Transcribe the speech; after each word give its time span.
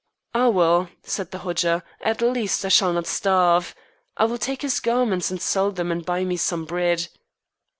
"Ah, 0.33 0.49
well," 0.49 0.89
said 1.03 1.29
the 1.29 1.37
Hodja, 1.37 1.83
"at 2.01 2.23
least 2.23 2.65
I 2.65 2.69
shall 2.69 2.91
not 2.91 3.05
starve. 3.05 3.75
I 4.17 4.25
will 4.25 4.39
take 4.39 4.63
his 4.63 4.79
garments 4.79 5.29
and 5.29 5.39
sell 5.39 5.69
them 5.69 5.91
and 5.91 6.03
buy 6.03 6.23
me 6.25 6.37
some 6.37 6.65
bread." 6.65 7.07